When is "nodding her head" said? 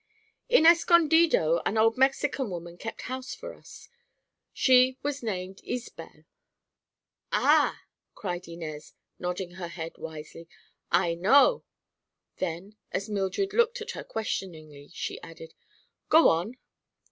9.19-9.99